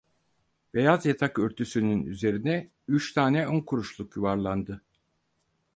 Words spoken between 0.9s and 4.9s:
yatak örtüsünün üzerine üç tane on kuruşluk yuvarlandı.